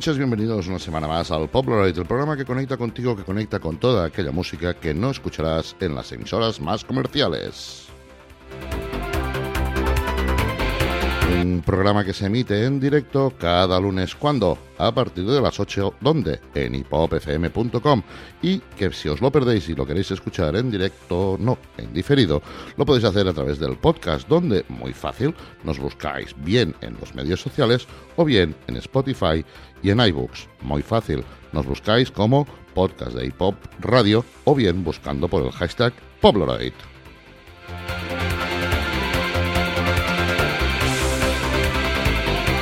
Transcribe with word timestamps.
noches, 0.00 0.16
bienvenidos 0.16 0.66
una 0.66 0.78
semana 0.78 1.06
más 1.06 1.30
al 1.30 1.50
Polaroid, 1.50 1.98
el 1.98 2.06
programa 2.06 2.34
que 2.34 2.46
conecta 2.46 2.78
contigo, 2.78 3.14
que 3.14 3.22
conecta 3.22 3.60
con 3.60 3.76
toda 3.76 4.06
aquella 4.06 4.30
música 4.30 4.72
que 4.72 4.94
no 4.94 5.10
escucharás 5.10 5.76
en 5.78 5.94
las 5.94 6.10
emisoras 6.10 6.58
más 6.58 6.86
comerciales. 6.86 7.84
Un 11.38 11.60
programa 11.60 12.02
que 12.02 12.14
se 12.14 12.24
emite 12.24 12.64
en 12.64 12.80
directo 12.80 13.34
cada 13.38 13.78
lunes, 13.78 14.14
cuando 14.14 14.56
A 14.80 14.94
partir 14.94 15.26
de 15.26 15.42
las 15.42 15.60
8, 15.60 15.96
¿dónde? 16.00 16.40
En 16.54 16.74
hipopfm.com. 16.74 18.02
Y 18.40 18.60
que 18.60 18.90
si 18.92 19.10
os 19.10 19.20
lo 19.20 19.30
perdéis 19.30 19.68
y 19.68 19.74
lo 19.74 19.84
queréis 19.86 20.10
escuchar 20.10 20.56
en 20.56 20.70
directo, 20.70 21.36
no, 21.38 21.58
en 21.76 21.92
diferido, 21.92 22.40
lo 22.78 22.86
podéis 22.86 23.04
hacer 23.04 23.28
a 23.28 23.34
través 23.34 23.58
del 23.58 23.76
podcast, 23.76 24.26
donde, 24.26 24.64
muy 24.70 24.94
fácil, 24.94 25.34
nos 25.64 25.78
buscáis 25.78 26.34
bien 26.42 26.74
en 26.80 26.96
los 26.98 27.14
medios 27.14 27.42
sociales 27.42 27.86
o 28.16 28.24
bien 28.24 28.56
en 28.68 28.76
Spotify 28.76 29.44
y 29.82 29.90
en 29.90 30.00
iBooks. 30.00 30.48
Muy 30.62 30.80
fácil, 30.80 31.24
nos 31.52 31.66
buscáis 31.66 32.10
como 32.10 32.46
podcast 32.74 33.12
de 33.12 33.26
hip 33.26 33.40
hop 33.42 33.56
radio 33.80 34.24
o 34.44 34.54
bien 34.54 34.82
buscando 34.82 35.28
por 35.28 35.44
el 35.44 35.52
hashtag 35.52 35.92
Pobleroid. 36.22 36.72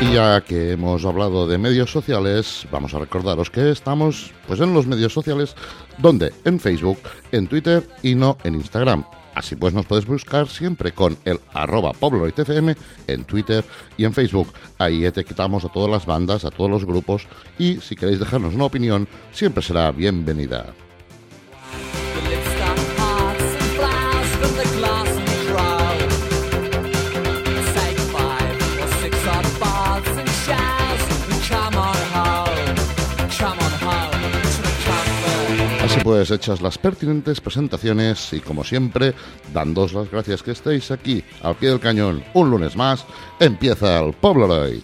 Y 0.01 0.13
ya 0.13 0.41
que 0.43 0.73
hemos 0.73 1.05
hablado 1.05 1.49
de 1.49 1.59
medios 1.59 1.91
sociales, 1.91 2.69
vamos 2.71 2.95
a 2.95 3.01
recordaros 3.01 3.51
que 3.51 3.71
estamos 3.71 4.33
pues 4.47 4.61
en 4.61 4.73
los 4.73 4.87
medios 4.87 5.13
sociales, 5.13 5.57
donde 5.99 6.33
en 6.45 6.61
Facebook, 6.61 6.99
en 7.33 7.49
Twitter 7.49 7.83
y 8.03 8.15
no 8.15 8.39
en 8.45 8.55
Instagram. 8.55 9.05
Así 9.35 9.57
pues 9.57 9.75
nos 9.75 9.87
podéis 9.87 10.07
buscar 10.07 10.47
siempre 10.49 10.93
con 10.93 11.17
el 11.25 11.41
arroba 11.53 11.93
PobloidFM 11.93 12.77
en 13.09 13.25
Twitter 13.25 13.65
y 13.97 14.05
en 14.05 14.13
Facebook. 14.13 14.53
Ahí 14.79 15.05
etiquetamos 15.05 15.65
a 15.65 15.69
todas 15.69 15.91
las 15.91 16.07
bandas, 16.07 16.45
a 16.45 16.51
todos 16.51 16.71
los 16.71 16.85
grupos 16.85 17.27
y 17.59 17.81
si 17.81 17.97
queréis 17.97 18.21
dejarnos 18.21 18.55
una 18.55 18.67
opinión, 18.67 19.09
siempre 19.33 19.65
será 19.65 19.91
bienvenida. 19.91 20.75
Pues, 36.09 36.31
hechas 36.31 36.63
las 36.63 36.79
pertinentes 36.79 37.39
presentaciones 37.39 38.33
y 38.33 38.41
como 38.41 38.65
siempre, 38.65 39.13
dándoos 39.53 39.93
las 39.93 40.11
gracias 40.11 40.43
que 40.43 40.53
estéis 40.53 40.91
aquí 40.91 41.23
al 41.43 41.55
pie 41.57 41.69
del 41.69 41.81
cañón 41.81 42.25
un 42.33 42.51
lunes 42.51 42.77
más, 42.77 43.05
empieza 43.39 44.01
el 44.01 44.15
Pobleroid. 44.15 44.81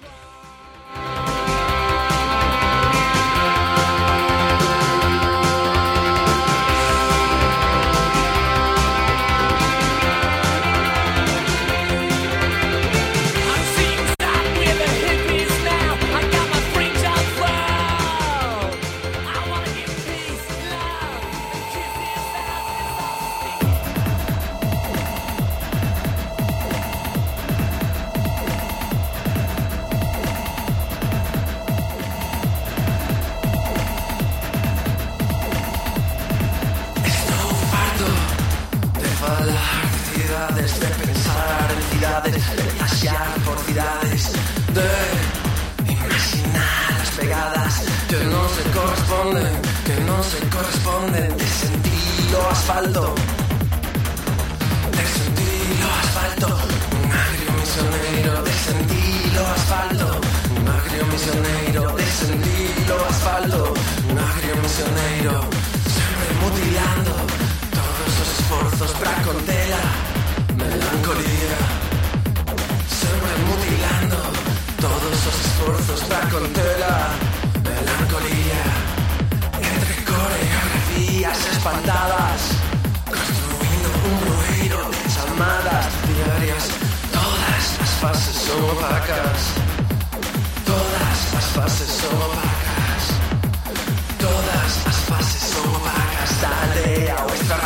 Para 76.09 76.29
con 76.29 76.47
tela, 76.53 77.11
melancolía, 77.63 78.63
entre 79.61 80.05
coreografías 80.05 81.39
espantadas, 81.53 82.41
construyendo 83.07 83.89
un 84.11 84.17
ruido 84.29 84.79
de 84.91 85.09
llamadas 85.15 85.87
diarias, 86.09 86.65
todas 87.13 87.79
las 87.81 87.91
fases 88.03 88.37
son 88.37 88.65
opacas, 88.71 89.39
todas 90.65 91.35
las 91.35 91.45
fases 91.57 91.89
son 91.89 92.17
opacas. 92.17 92.65
Todas 94.19 94.87
las 94.87 94.97
fases 95.09 95.43
son 95.53 95.69
opacas, 95.75 96.41
dale 96.41 97.11
a 97.11 97.23
vuestra 97.25 97.57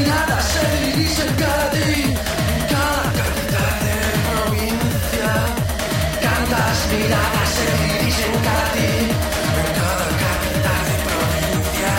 Miradas 0.00 0.44
se 0.44 0.64
dirigen 0.86 1.34
cada 1.36 1.70
ti, 1.72 1.78
en 1.78 2.62
cada 2.72 3.04
capital 3.20 3.74
de 3.84 3.98
provincia. 4.28 5.32
Cantas 6.22 6.78
miradas 6.90 7.48
se 7.56 7.66
dirigen 7.82 8.34
cada 8.46 8.68
ti, 8.76 8.92
en 9.60 9.68
cada 9.78 10.08
capital 10.24 10.82
de 10.88 10.96
provincia. 11.08 11.92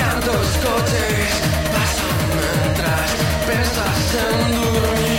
Cantos 0.00 0.48
coches 0.64 1.32
pasan 1.74 2.18
mientras 2.38 3.08
pensas 3.48 3.98
en 4.22 4.54
dormir. 4.54 5.09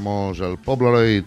El 0.00 0.56
Pobleroid 0.56 1.24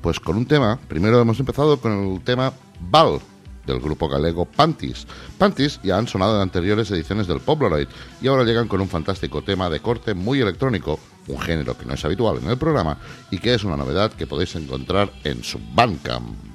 pues 0.00 0.18
con 0.18 0.36
un 0.36 0.46
tema. 0.46 0.78
Primero 0.88 1.20
hemos 1.20 1.38
empezado 1.38 1.80
con 1.80 1.92
el 2.14 2.24
tema 2.24 2.52
Val 2.80 3.20
del 3.66 3.80
grupo 3.80 4.08
galego 4.08 4.44
Pantis. 4.44 5.06
Pantis 5.36 5.78
ya 5.82 5.98
han 5.98 6.08
sonado 6.08 6.36
en 6.36 6.42
anteriores 6.42 6.90
ediciones 6.90 7.26
del 7.26 7.40
Pobleroid 7.40 7.86
y 8.20 8.26
ahora 8.26 8.44
llegan 8.44 8.66
con 8.66 8.80
un 8.80 8.88
fantástico 8.88 9.42
tema 9.42 9.70
de 9.70 9.80
corte 9.80 10.14
muy 10.14 10.40
electrónico, 10.40 10.98
un 11.28 11.40
género 11.40 11.76
que 11.78 11.84
no 11.84 11.94
es 11.94 12.04
habitual 12.04 12.38
en 12.42 12.50
el 12.50 12.58
programa 12.58 12.98
y 13.30 13.38
que 13.38 13.54
es 13.54 13.62
una 13.62 13.76
novedad 13.76 14.12
que 14.12 14.26
podéis 14.26 14.56
encontrar 14.56 15.12
en 15.22 15.44
su 15.44 15.60
Bandcamp. 15.74 16.47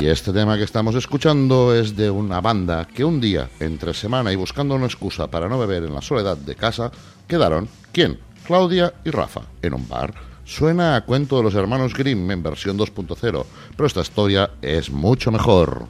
Y 0.00 0.06
este 0.06 0.32
tema 0.32 0.56
que 0.56 0.64
estamos 0.64 0.94
escuchando 0.94 1.74
es 1.74 1.94
de 1.94 2.10
una 2.10 2.40
banda 2.40 2.88
que 2.88 3.04
un 3.04 3.20
día, 3.20 3.50
entre 3.60 3.92
semana 3.92 4.32
y 4.32 4.36
buscando 4.36 4.74
una 4.74 4.86
excusa 4.86 5.26
para 5.26 5.46
no 5.46 5.58
beber 5.58 5.82
en 5.82 5.92
la 5.92 6.00
soledad 6.00 6.38
de 6.38 6.54
casa, 6.54 6.90
quedaron, 7.28 7.68
¿quién? 7.92 8.18
Claudia 8.46 8.94
y 9.04 9.10
Rafa, 9.10 9.42
en 9.60 9.74
un 9.74 9.86
bar. 9.86 10.14
Suena 10.46 10.96
a 10.96 11.02
cuento 11.02 11.36
de 11.36 11.42
los 11.42 11.54
hermanos 11.54 11.92
Grimm 11.92 12.30
en 12.30 12.42
versión 12.42 12.78
2.0, 12.78 13.44
pero 13.76 13.86
esta 13.86 14.00
historia 14.00 14.52
es 14.62 14.90
mucho 14.90 15.30
mejor. 15.30 15.84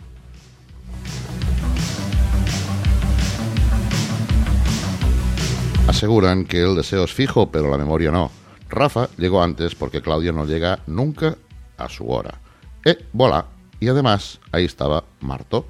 Aseguran 5.86 6.46
que 6.46 6.62
el 6.62 6.74
deseo 6.74 7.04
es 7.04 7.12
fijo, 7.12 7.52
pero 7.52 7.70
la 7.70 7.78
memoria 7.78 8.10
no. 8.10 8.32
Rafa 8.68 9.08
llegó 9.18 9.40
antes 9.40 9.76
porque 9.76 10.02
Claudia 10.02 10.32
no 10.32 10.46
llega 10.46 10.80
nunca 10.88 11.36
a 11.78 11.88
su 11.88 12.10
hora. 12.10 12.40
Eh, 12.84 12.98
voilà. 13.12 13.59
Y 13.80 13.88
además, 13.88 14.40
ahí 14.52 14.64
estaba 14.64 15.04
Marto. 15.20 15.66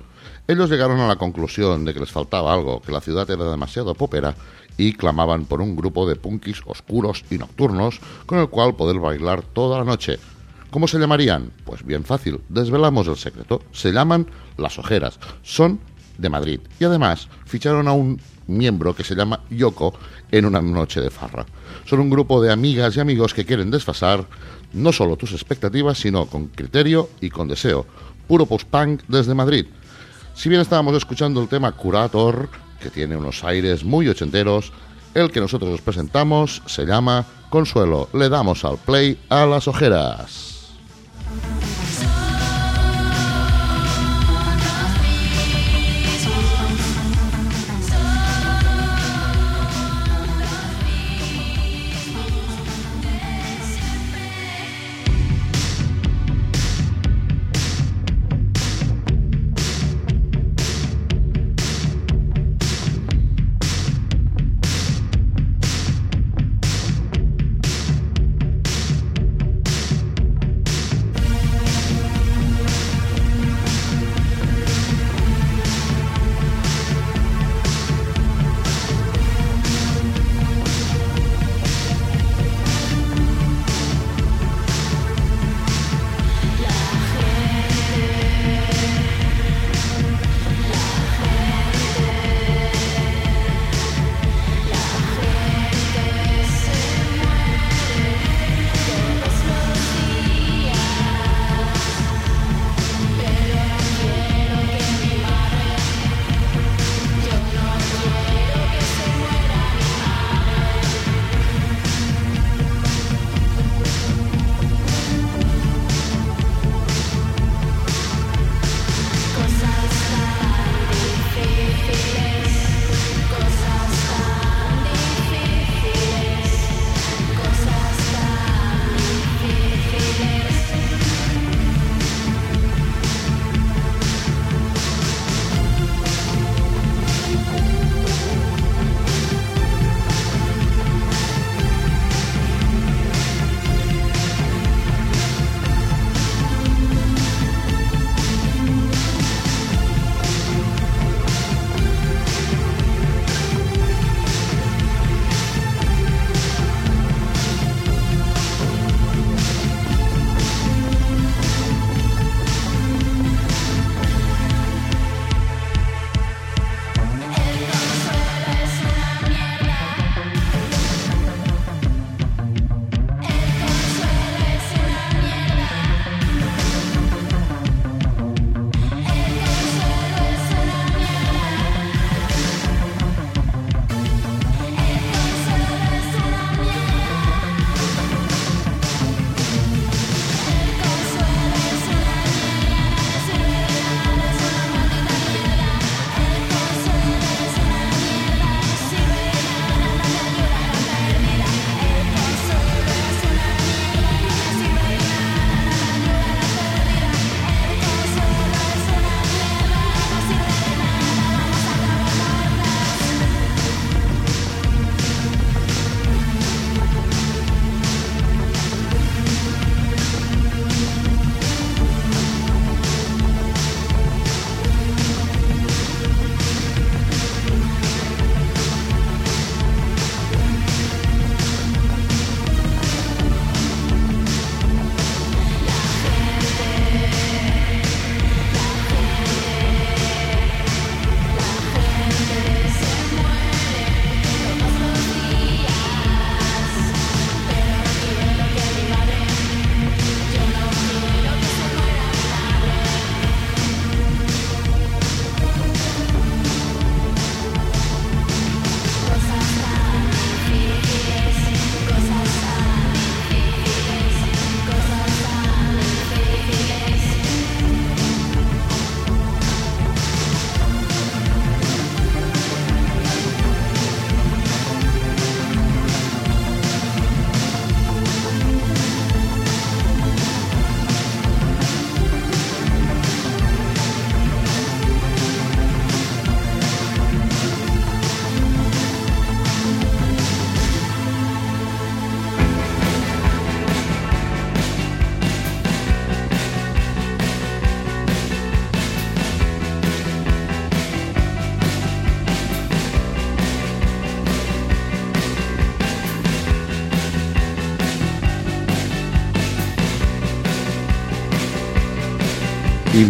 Ellos 0.46 0.68
llegaron 0.68 0.98
a 1.00 1.06
la 1.06 1.16
conclusión 1.16 1.84
de 1.84 1.94
que 1.94 2.00
les 2.00 2.10
faltaba 2.10 2.52
algo, 2.52 2.82
que 2.82 2.92
la 2.92 3.00
ciudad 3.00 3.30
era 3.30 3.44
demasiado 3.44 3.94
popera 3.94 4.34
y 4.76 4.94
clamaban 4.94 5.44
por 5.44 5.60
un 5.60 5.76
grupo 5.76 6.08
de 6.08 6.16
punkis 6.16 6.60
oscuros 6.66 7.24
y 7.30 7.38
nocturnos 7.38 8.00
con 8.26 8.40
el 8.40 8.48
cual 8.48 8.74
poder 8.74 8.98
bailar 8.98 9.42
toda 9.42 9.78
la 9.78 9.84
noche. 9.84 10.18
¿Cómo 10.70 10.88
se 10.88 10.98
llamarían? 10.98 11.52
Pues 11.64 11.84
bien 11.84 12.04
fácil, 12.04 12.40
desvelamos 12.48 13.06
el 13.08 13.16
secreto. 13.16 13.62
Se 13.72 13.92
llaman 13.92 14.26
Las 14.56 14.78
Ojeras. 14.78 15.18
Son 15.42 15.80
de 16.18 16.28
Madrid 16.28 16.60
y 16.78 16.84
además 16.84 17.28
ficharon 17.46 17.88
a 17.88 17.92
un 17.92 18.20
miembro 18.46 18.94
que 18.94 19.04
se 19.04 19.14
llama 19.14 19.40
Yoko 19.50 19.94
en 20.30 20.44
una 20.44 20.60
noche 20.60 21.00
de 21.00 21.10
farra. 21.10 21.46
Son 21.86 22.00
un 22.00 22.10
grupo 22.10 22.42
de 22.42 22.52
amigas 22.52 22.96
y 22.96 23.00
amigos 23.00 23.34
que 23.34 23.44
quieren 23.44 23.70
desfasar 23.70 24.26
no 24.72 24.92
solo 24.92 25.16
tus 25.16 25.32
expectativas, 25.32 25.98
sino 25.98 26.26
con 26.26 26.48
criterio 26.48 27.08
y 27.20 27.30
con 27.30 27.48
deseo. 27.48 27.86
Puro 28.26 28.46
post-punk 28.46 29.02
desde 29.08 29.34
Madrid. 29.34 29.66
Si 30.34 30.48
bien 30.48 30.60
estábamos 30.60 30.94
escuchando 30.94 31.42
el 31.42 31.48
tema 31.48 31.72
Curator, 31.72 32.48
que 32.80 32.90
tiene 32.90 33.16
unos 33.16 33.44
aires 33.44 33.84
muy 33.84 34.08
ochenteros, 34.08 34.72
el 35.14 35.30
que 35.30 35.40
nosotros 35.40 35.70
os 35.70 35.80
presentamos 35.80 36.62
se 36.66 36.86
llama 36.86 37.26
Consuelo. 37.50 38.08
Le 38.12 38.28
damos 38.28 38.64
al 38.64 38.78
play 38.78 39.18
a 39.28 39.44
las 39.46 39.68
ojeras. 39.68 40.50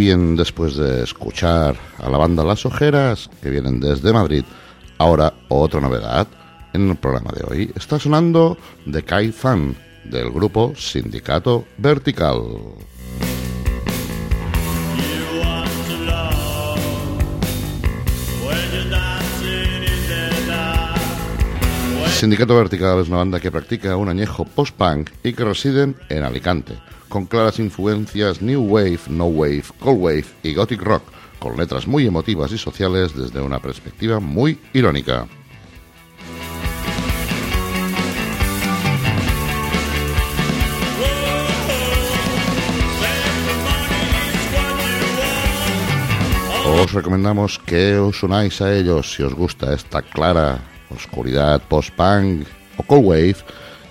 Bien, 0.01 0.35
después 0.35 0.77
de 0.77 1.03
escuchar 1.03 1.77
a 1.99 2.09
la 2.09 2.17
banda 2.17 2.43
Las 2.43 2.65
Ojeras, 2.65 3.29
que 3.43 3.51
vienen 3.51 3.81
desde 3.81 4.15
Madrid, 4.15 4.45
ahora 4.97 5.35
otra 5.49 5.79
novedad 5.79 6.27
en 6.73 6.89
el 6.89 6.97
programa 6.97 7.33
de 7.33 7.45
hoy. 7.47 7.73
Está 7.77 7.99
sonando 7.99 8.57
The 8.91 9.03
Kai 9.03 9.31
Fan, 9.31 9.77
del 10.05 10.31
grupo 10.31 10.73
Sindicato 10.75 11.67
Vertical. 11.77 12.41
Sindicato 22.09 22.57
Vertical 22.57 23.01
es 23.01 23.09
una 23.09 23.19
banda 23.19 23.39
que 23.39 23.51
practica 23.51 23.99
un 23.99 24.09
añejo 24.09 24.47
post-punk 24.47 25.11
y 25.23 25.35
que 25.35 25.45
residen 25.45 25.95
en 26.09 26.23
Alicante, 26.23 26.79
con 27.11 27.27
claras 27.27 27.59
influencias 27.59 28.41
New 28.41 28.63
Wave, 28.63 29.01
No 29.09 29.27
Wave, 29.27 29.65
Cold 29.81 30.01
Wave 30.01 30.25
y 30.43 30.55
Gothic 30.55 30.81
Rock, 30.81 31.03
con 31.39 31.59
letras 31.59 31.87
muy 31.87 32.07
emotivas 32.07 32.53
y 32.53 32.59
sociales 32.59 33.15
desde 33.15 33.43
una 33.43 33.59
perspectiva 33.59 34.21
muy 34.21 34.59
irónica. 34.73 35.27
Os 46.65 46.93
recomendamos 46.95 47.59
que 47.59 47.99
os 47.99 48.23
unáis 48.23 48.63
a 48.63 48.73
ellos 48.73 49.13
si 49.13 49.23
os 49.23 49.35
gusta 49.35 49.75
esta 49.75 50.01
clara 50.01 50.63
oscuridad 50.89 51.61
post-punk 51.69 52.47
o 52.79 52.83
cold 52.85 53.05
wave 53.05 53.37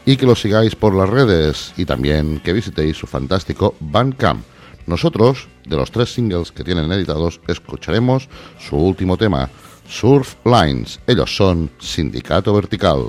y 0.10 0.18
que 0.18 0.26
los 0.26 0.42
sigáis 0.42 0.76
por 0.76 0.96
las 0.96 1.08
redes 1.08 1.72
y 1.78 1.86
también 1.86 2.40
que 2.44 2.52
visitéis 2.52 2.98
su 2.98 3.06
fantástico 3.06 3.76
Bandcamp. 3.80 4.44
Nosotros, 4.88 5.48
de 5.68 5.76
los 5.78 5.92
tres 5.92 6.12
singles 6.12 6.52
que 6.52 6.64
tienen 6.64 6.92
editados, 6.92 7.40
escucharemos 7.48 8.28
su 8.58 8.76
último 8.76 9.18
tema, 9.18 9.52
Surf 9.88 10.34
Lines. 10.46 11.00
Ellos 11.06 11.36
son 11.36 11.70
Sindicato 11.80 12.52
Vertical. 12.56 13.04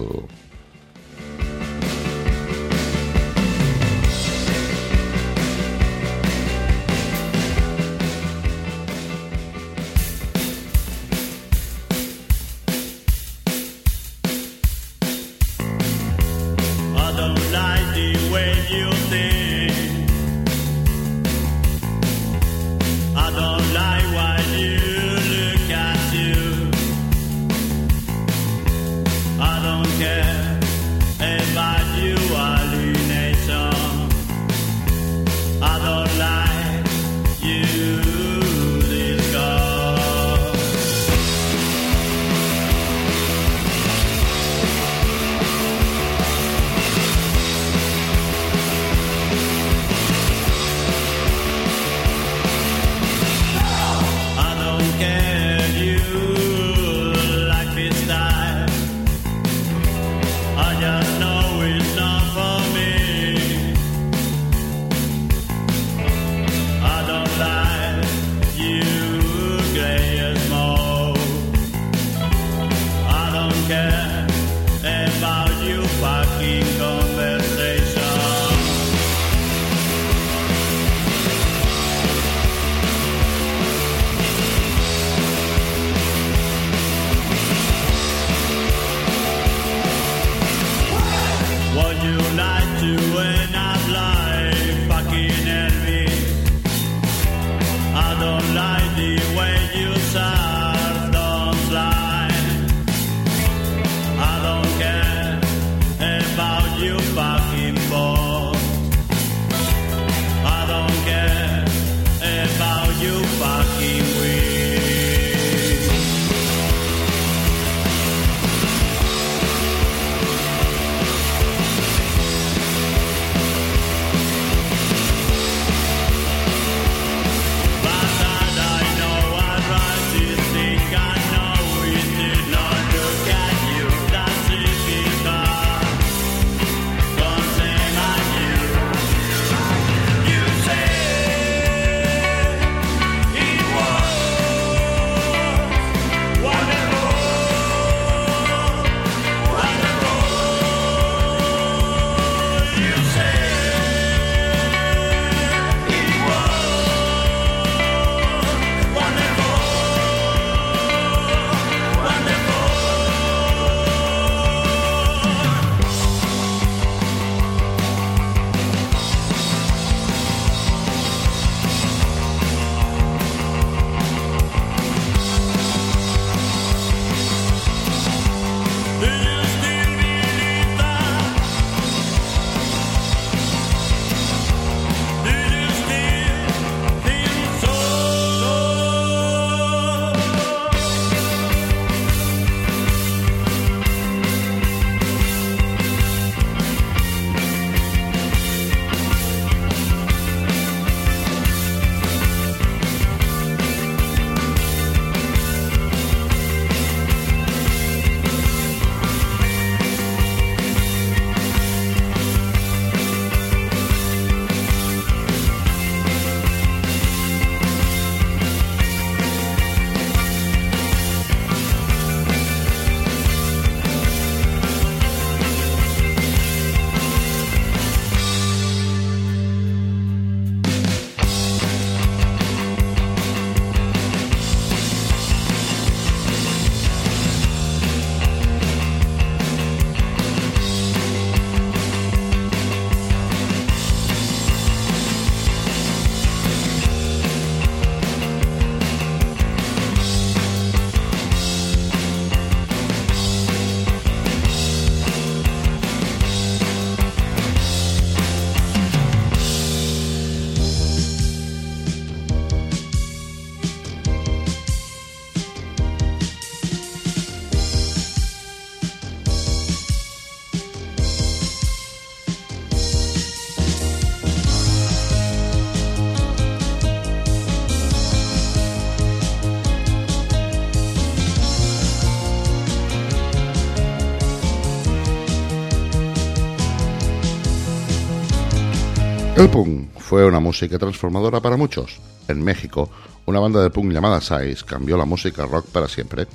El 289.41 289.49
punk 289.49 289.89
fue 289.97 290.27
una 290.27 290.39
música 290.39 290.79
transformadora 290.79 291.41
para 291.41 291.57
muchos. 291.57 291.99
En 292.29 292.45
México, 292.45 292.91
una 293.25 293.41
banda 293.41 293.63
de 293.63 293.71
punk 293.71 293.91
llamada 293.91 294.21
Size 294.21 294.67
cambió 294.67 294.99
la 294.99 295.07
música 295.07 295.47
rock 295.47 295.65
para 295.69 295.89
siempre. 295.89 296.27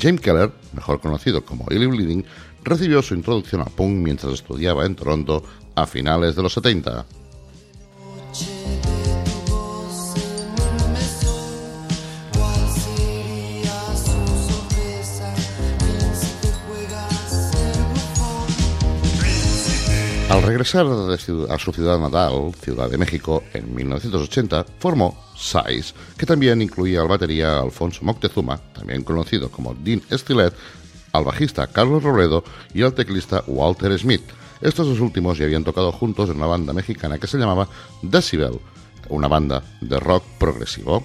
James 0.00 0.20
Keller, 0.20 0.52
mejor 0.72 1.00
conocido 1.00 1.44
como 1.44 1.66
Illy 1.70 1.86
Bleeding, 1.86 2.24
recibió 2.62 3.02
su 3.02 3.14
introducción 3.14 3.62
al 3.62 3.72
punk 3.72 3.94
mientras 3.94 4.34
estudiaba 4.34 4.86
en 4.86 4.94
Toronto 4.94 5.42
a 5.74 5.88
finales 5.88 6.36
de 6.36 6.42
los 6.44 6.52
70. 6.52 7.04
Regresar 20.52 20.86
a 20.86 21.58
su 21.58 21.72
ciudad 21.72 21.98
natal, 21.98 22.52
Ciudad 22.60 22.90
de 22.90 22.98
México, 22.98 23.42
en 23.54 23.74
1980, 23.74 24.66
formó 24.78 25.16
Size, 25.34 25.94
que 26.18 26.26
también 26.26 26.60
incluía 26.60 27.00
al 27.00 27.08
batería 27.08 27.58
Alfonso 27.58 28.04
Moctezuma, 28.04 28.58
también 28.74 29.02
conocido 29.02 29.50
como 29.50 29.74
Dean 29.74 30.02
Stilet, 30.10 30.52
al 31.12 31.24
bajista 31.24 31.66
Carlos 31.68 32.02
Robledo 32.02 32.44
y 32.74 32.82
al 32.82 32.92
teclista 32.92 33.42
Walter 33.46 33.98
Smith. 33.98 34.22
Estos 34.60 34.88
dos 34.88 35.00
últimos 35.00 35.38
ya 35.38 35.46
habían 35.46 35.64
tocado 35.64 35.90
juntos 35.90 36.28
en 36.28 36.36
una 36.36 36.46
banda 36.46 36.74
mexicana 36.74 37.18
que 37.18 37.26
se 37.26 37.38
llamaba 37.38 37.68
Decibel, 38.02 38.60
una 39.08 39.28
banda 39.28 39.62
de 39.80 39.98
rock 39.98 40.22
progresivo. 40.38 41.02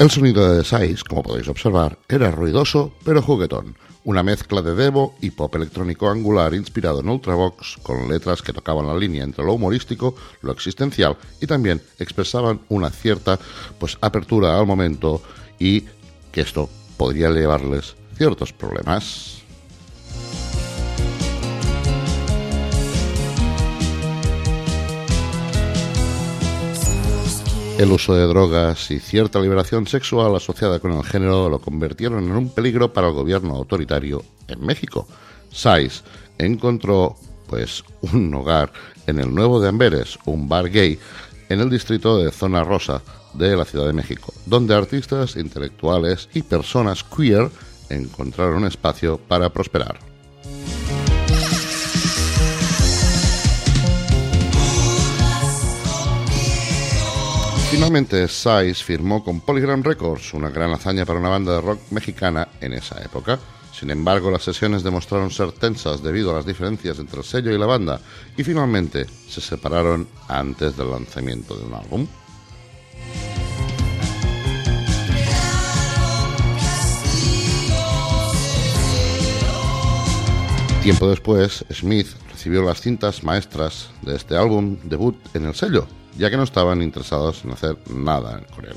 El 0.00 0.10
sonido 0.10 0.48
de 0.48 0.62
The 0.62 0.64
Size, 0.64 1.04
como 1.06 1.22
podéis 1.22 1.46
observar, 1.48 1.98
era 2.08 2.30
ruidoso 2.30 2.94
pero 3.04 3.20
juguetón, 3.20 3.76
una 4.04 4.22
mezcla 4.22 4.62
de 4.62 4.74
devo 4.74 5.14
y 5.20 5.28
pop 5.28 5.54
electrónico 5.54 6.08
angular 6.08 6.54
inspirado 6.54 7.00
en 7.00 7.10
Ultravox, 7.10 7.76
con 7.82 8.08
letras 8.08 8.40
que 8.40 8.54
tocaban 8.54 8.86
la 8.86 8.96
línea 8.96 9.24
entre 9.24 9.44
lo 9.44 9.52
humorístico, 9.52 10.14
lo 10.40 10.52
existencial 10.52 11.18
y 11.42 11.46
también 11.46 11.82
expresaban 11.98 12.60
una 12.70 12.88
cierta 12.88 13.38
pues 13.78 13.98
apertura 14.00 14.58
al 14.58 14.66
momento 14.66 15.20
y 15.58 15.84
que 16.32 16.40
esto 16.40 16.70
podría 16.96 17.28
llevarles 17.28 17.94
ciertos 18.16 18.54
problemas. 18.54 19.39
El 27.80 27.92
uso 27.92 28.14
de 28.14 28.26
drogas 28.26 28.90
y 28.90 28.98
cierta 28.98 29.40
liberación 29.40 29.86
sexual 29.86 30.36
asociada 30.36 30.80
con 30.80 30.92
el 30.92 31.02
género 31.02 31.48
lo 31.48 31.60
convirtieron 31.62 32.24
en 32.24 32.32
un 32.32 32.50
peligro 32.50 32.92
para 32.92 33.08
el 33.08 33.14
gobierno 33.14 33.56
autoritario 33.56 34.22
en 34.48 34.60
México. 34.66 35.08
Sais 35.50 36.04
encontró 36.36 37.16
pues 37.46 37.82
un 38.02 38.34
hogar 38.34 38.70
en 39.06 39.18
el 39.18 39.34
Nuevo 39.34 39.60
de 39.60 39.70
Amberes, 39.70 40.18
un 40.26 40.46
bar 40.46 40.68
gay 40.68 40.98
en 41.48 41.60
el 41.60 41.70
distrito 41.70 42.18
de 42.18 42.30
Zona 42.30 42.64
Rosa 42.64 43.00
de 43.32 43.56
la 43.56 43.64
Ciudad 43.64 43.86
de 43.86 43.94
México, 43.94 44.30
donde 44.44 44.74
artistas, 44.74 45.36
intelectuales 45.36 46.28
y 46.34 46.42
personas 46.42 47.02
queer 47.02 47.48
encontraron 47.88 48.66
espacio 48.66 49.16
para 49.16 49.48
prosperar. 49.48 49.98
Finalmente, 57.70 58.26
Size 58.26 58.74
firmó 58.74 59.22
con 59.22 59.40
Polygram 59.40 59.84
Records, 59.84 60.34
una 60.34 60.50
gran 60.50 60.72
hazaña 60.72 61.06
para 61.06 61.20
una 61.20 61.28
banda 61.28 61.54
de 61.54 61.60
rock 61.60 61.80
mexicana 61.92 62.48
en 62.60 62.72
esa 62.72 63.00
época. 63.00 63.38
Sin 63.72 63.90
embargo, 63.90 64.28
las 64.28 64.42
sesiones 64.42 64.82
demostraron 64.82 65.30
ser 65.30 65.52
tensas 65.52 66.02
debido 66.02 66.32
a 66.32 66.34
las 66.34 66.44
diferencias 66.44 66.98
entre 66.98 67.18
el 67.18 67.24
sello 67.24 67.52
y 67.52 67.58
la 67.58 67.66
banda, 67.66 68.00
y 68.36 68.42
finalmente 68.42 69.06
se 69.06 69.40
separaron 69.40 70.08
antes 70.26 70.76
del 70.76 70.90
lanzamiento 70.90 71.56
de 71.56 71.64
un 71.64 71.74
álbum. 71.74 72.06
Tiempo 80.82 81.08
después, 81.08 81.64
Smith 81.72 82.08
recibió 82.32 82.62
las 82.62 82.80
cintas 82.80 83.22
maestras 83.22 83.90
de 84.02 84.16
este 84.16 84.36
álbum 84.36 84.76
debut 84.82 85.16
en 85.34 85.44
el 85.44 85.54
sello, 85.54 85.86
ya 86.20 86.30
que 86.30 86.36
no 86.36 86.42
estaban 86.42 86.82
interesados 86.82 87.42
en 87.44 87.52
hacer 87.52 87.78
nada 87.88 88.42
con 88.54 88.66
él. 88.66 88.76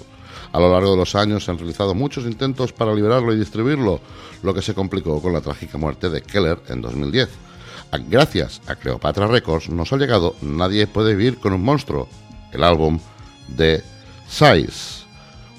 A 0.54 0.60
lo 0.60 0.72
largo 0.72 0.92
de 0.92 0.98
los 0.98 1.14
años 1.16 1.44
se 1.44 1.52
han 1.52 1.58
realizado 1.58 1.94
muchos 1.94 2.24
intentos 2.24 2.72
para 2.72 2.96
liberarlo 2.96 3.34
y 3.34 3.38
distribuirlo, 3.38 4.00
lo 4.44 4.54
que 4.54 4.62
se 4.62 4.74
complicó 4.74 5.22
con 5.22 5.34
la 5.34 5.42
trágica 5.42 5.78
muerte 5.78 6.10
de 6.10 6.22
Keller 6.22 6.62
en 6.70 6.82
2010. 6.82 7.30
Gracias 8.08 8.62
a 8.66 8.76
Cleopatra 8.76 9.28
Records 9.28 9.70
nos 9.70 9.92
ha 9.92 9.98
llegado 9.98 10.36
Nadie 10.42 10.88
puede 10.88 11.16
vivir 11.16 11.38
con 11.38 11.54
un 11.54 11.64
monstruo, 11.64 12.08
el 12.54 12.64
álbum 12.64 12.98
de 13.50 13.84
Size, 14.28 15.04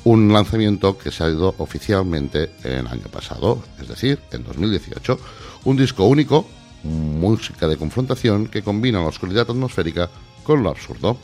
un 0.05 0.33
lanzamiento 0.33 0.97
que 0.97 1.11
se 1.11 1.23
ha 1.23 1.29
ido 1.29 1.55
oficialmente 1.59 2.51
el 2.65 2.87
año 2.87 3.09
pasado, 3.13 3.63
es 3.79 3.89
decir, 3.89 4.19
en 4.33 4.43
2018, 4.43 5.19
un 5.65 5.77
disco 5.77 6.07
único, 6.07 6.47
música 6.83 7.69
de 7.69 7.77
confrontación 7.77 8.47
que 8.47 8.63
combina 8.63 9.01
la 9.01 9.09
oscuridad 9.09 9.51
atmosférica 9.51 10.09
con 10.43 10.63
lo 10.63 10.71
absurdo. 10.71 11.19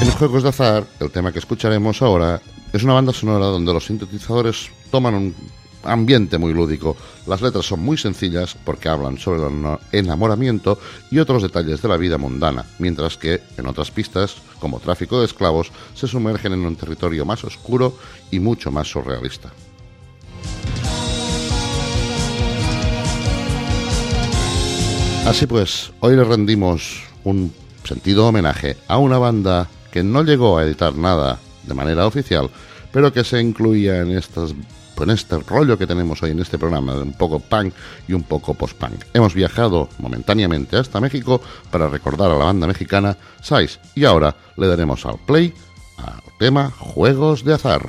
En 0.00 0.10
Juegos 0.10 0.42
de 0.42 0.50
Azar, 0.50 0.86
el 1.00 1.10
tema 1.10 1.32
que 1.32 1.38
escucharemos 1.38 2.02
ahora 2.02 2.40
es 2.72 2.82
una 2.82 2.92
banda 2.92 3.12
sonora 3.12 3.46
donde 3.46 3.72
los 3.72 3.86
sintetizadores 3.86 4.70
toman 4.90 5.14
un 5.14 5.34
ambiente 5.84 6.38
muy 6.38 6.52
lúdico. 6.52 6.96
Las 7.26 7.40
letras 7.40 7.66
son 7.66 7.80
muy 7.80 7.96
sencillas 7.96 8.56
porque 8.64 8.88
hablan 8.88 9.18
sobre 9.18 9.46
el 9.46 9.78
enamoramiento 9.92 10.78
y 11.10 11.18
otros 11.18 11.42
detalles 11.42 11.80
de 11.82 11.88
la 11.88 11.96
vida 11.96 12.18
mundana, 12.18 12.66
mientras 12.78 13.16
que 13.16 13.40
en 13.56 13.66
otras 13.66 13.90
pistas, 13.90 14.36
como 14.58 14.80
tráfico 14.80 15.20
de 15.20 15.26
esclavos, 15.26 15.70
se 15.94 16.06
sumergen 16.06 16.52
en 16.52 16.66
un 16.66 16.76
territorio 16.76 17.24
más 17.24 17.44
oscuro 17.44 17.96
y 18.30 18.40
mucho 18.40 18.70
más 18.70 18.88
surrealista. 18.88 19.52
Así 25.26 25.46
pues, 25.46 25.90
hoy 26.00 26.16
le 26.16 26.24
rendimos 26.24 27.02
un 27.24 27.52
sentido 27.82 28.26
homenaje 28.26 28.76
a 28.88 28.98
una 28.98 29.18
banda 29.18 29.68
que 29.90 30.02
no 30.02 30.22
llegó 30.22 30.58
a 30.58 30.64
editar 30.64 30.94
nada 30.96 31.38
de 31.62 31.74
manera 31.74 32.06
oficial, 32.06 32.50
pero 32.92 33.12
que 33.12 33.24
se 33.24 33.40
incluía 33.40 34.00
en 34.02 34.12
estas 34.12 34.54
este 35.08 35.38
rollo 35.38 35.76
que 35.76 35.86
tenemos 35.86 36.22
hoy 36.22 36.30
en 36.30 36.40
este 36.40 36.58
programa 36.58 36.94
un 36.94 37.12
poco 37.12 37.40
punk 37.40 37.74
y 38.06 38.12
un 38.12 38.22
poco 38.22 38.54
post-punk. 38.54 39.04
Hemos 39.12 39.34
viajado 39.34 39.88
momentáneamente 39.98 40.76
hasta 40.76 41.00
México 41.00 41.40
para 41.70 41.88
recordar 41.88 42.30
a 42.30 42.38
la 42.38 42.44
banda 42.44 42.66
mexicana 42.66 43.16
Size 43.42 43.80
y 43.94 44.04
ahora 44.04 44.36
le 44.56 44.66
daremos 44.66 45.04
al 45.04 45.18
play 45.26 45.52
al 45.96 46.22
tema 46.38 46.70
Juegos 46.70 47.44
de 47.44 47.54
Azar. 47.54 47.82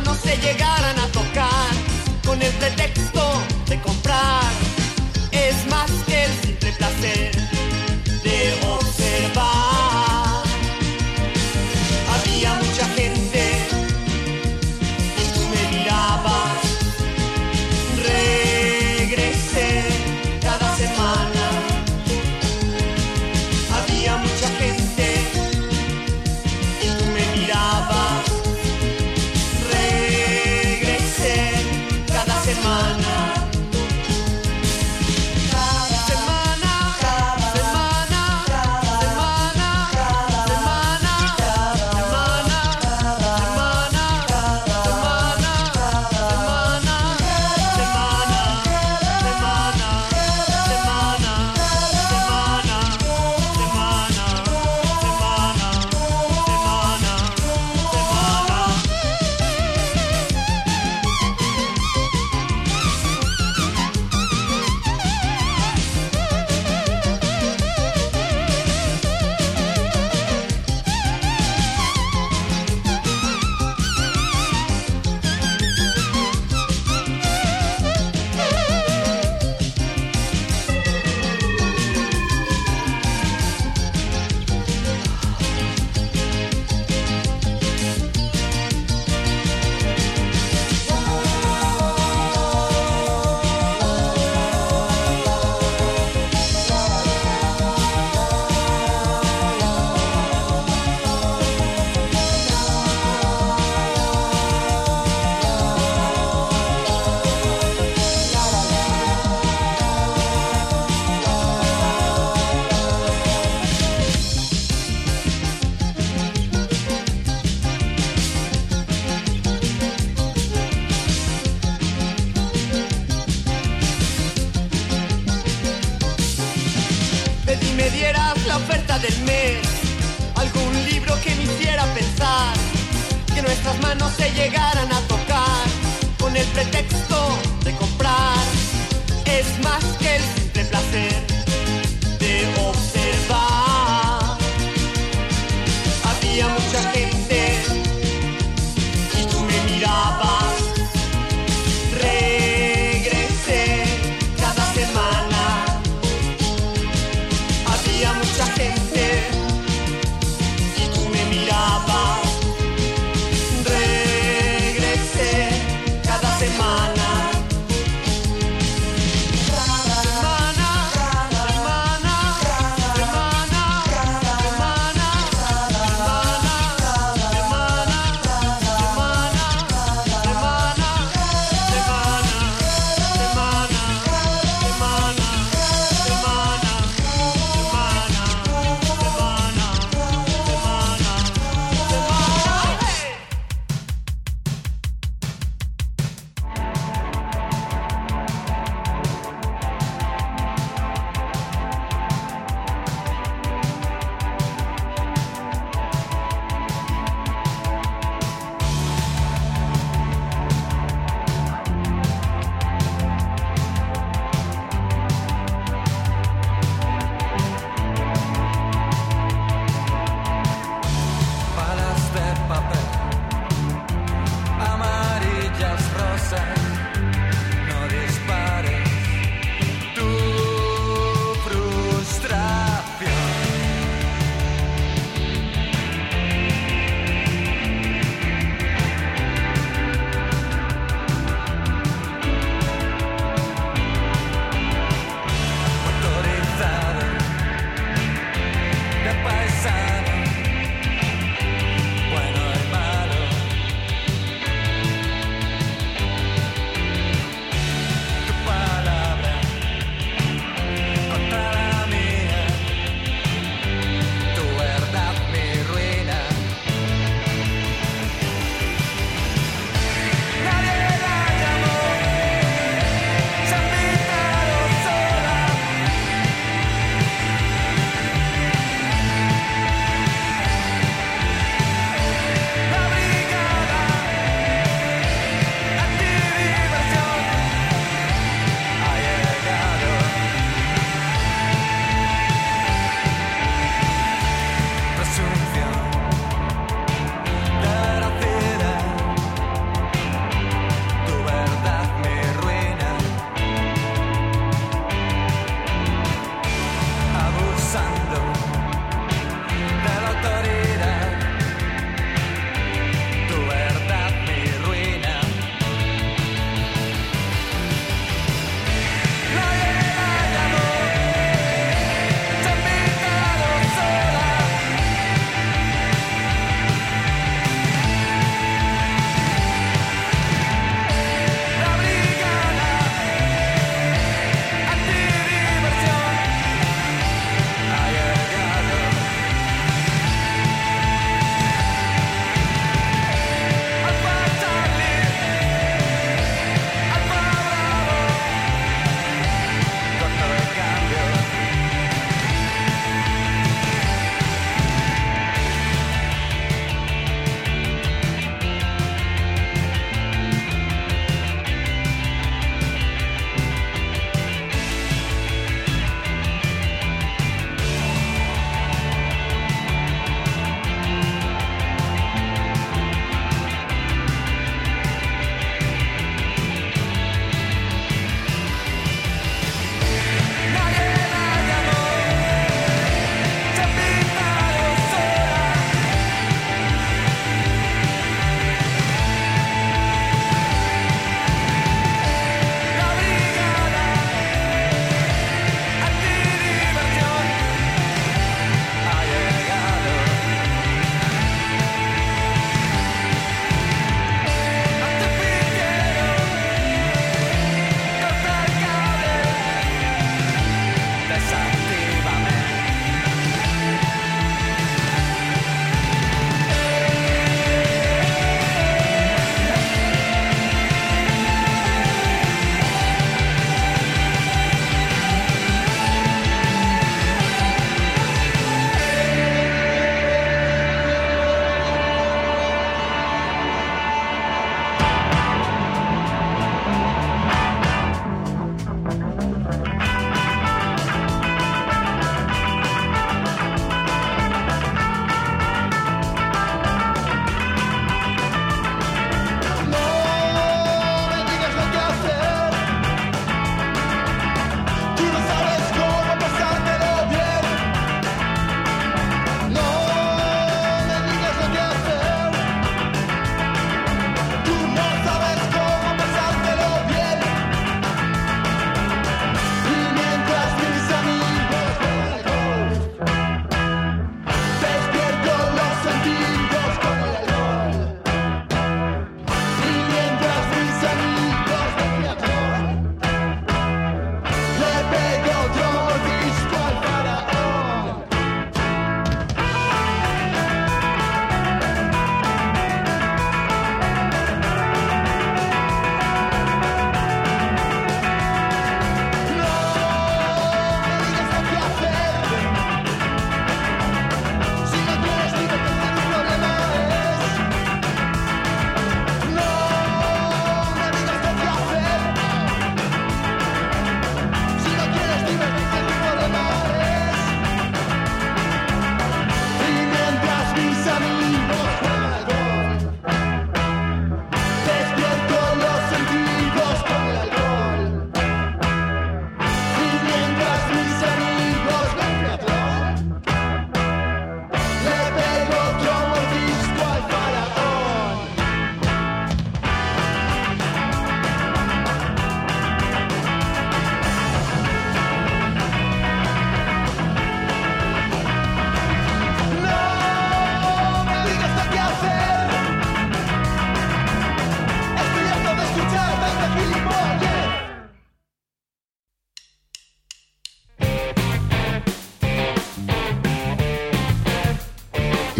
manos 0.00 0.18
se 0.18 0.36
llegaran 0.36 0.98
a 0.98 1.06
tocar 1.08 1.70
con 2.26 2.40
el 2.42 2.52
pretexto 2.54 3.22
de 3.66 3.80
comprar. 3.80 4.52
Es 5.32 5.66
más 5.70 5.90
que 6.06 6.24
el 6.24 6.32
simple 6.42 6.72
placer. 6.72 7.45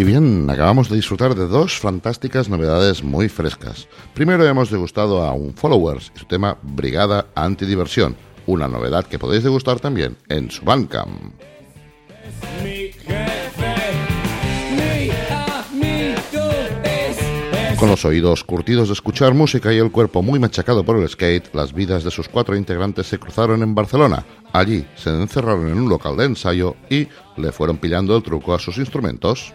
Bien, 0.07 0.49
acabamos 0.49 0.89
de 0.89 0.95
disfrutar 0.95 1.35
de 1.35 1.49
dos 1.49 1.79
fantásticas 1.79 2.49
novedades 2.49 3.03
muy 3.03 3.29
frescas. 3.29 3.89
Primero 4.15 4.47
hemos 4.47 4.71
degustado 4.71 5.23
a 5.25 5.33
un 5.33 5.53
Followers 5.53 6.13
y 6.15 6.21
su 6.21 6.27
tema 6.27 6.57
Brigada 6.63 7.27
Antidiversión, 7.35 8.15
una 8.47 8.69
novedad 8.69 9.05
que 9.05 9.19
podéis 9.19 9.43
degustar 9.43 9.81
también 9.81 10.17
en 10.29 10.49
su 10.51 10.65
Bandcamp. 10.65 11.11
Con 17.79 17.91
los 17.91 18.05
oídos 18.05 18.45
curtidos 18.45 18.89
de 18.89 18.95
escuchar 18.95 19.35
música 19.35 19.73
y 19.73 19.79
el 19.79 19.91
cuerpo 19.91 20.23
muy 20.23 20.39
machacado 20.39 20.85
por 20.85 20.97
el 20.97 21.09
skate, 21.09 21.53
las 21.53 21.75
vidas 21.75 22.05
de 22.05 22.11
sus 22.13 22.29
cuatro 22.29 22.57
integrantes 22.57 23.09
se 23.09 23.19
cruzaron 23.19 23.63
en 23.63 23.75
Barcelona. 23.75 24.25
Allí 24.53 24.87
se 24.95 25.11
encerraron 25.11 25.69
en 25.69 25.79
un 25.79 25.89
local 25.89 26.17
de 26.17 26.25
ensayo 26.25 26.77
y 26.89 27.09
le 27.37 27.53
fueron 27.53 27.77
pillando 27.77 28.17
el 28.17 28.23
truco 28.23 28.55
a 28.55 28.59
sus 28.59 28.79
instrumentos. 28.79 29.53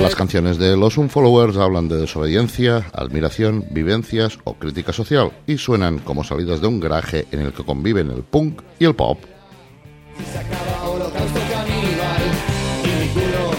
Las 0.00 0.14
canciones 0.14 0.58
de 0.58 0.76
los 0.76 0.98
Unfollowers 0.98 1.56
hablan 1.56 1.88
de 1.88 1.96
desobediencia, 1.96 2.86
admiración, 2.92 3.64
vivencias 3.70 4.38
o 4.44 4.54
crítica 4.54 4.92
social 4.92 5.32
y 5.46 5.58
suenan 5.58 5.98
como 5.98 6.22
salidas 6.22 6.60
de 6.60 6.66
un 6.66 6.80
garaje 6.80 7.26
en 7.32 7.40
el 7.40 7.52
que 7.52 7.64
conviven 7.64 8.10
el 8.10 8.22
punk 8.22 8.62
y 8.78 8.84
el 8.84 8.94
pop. 8.94 9.18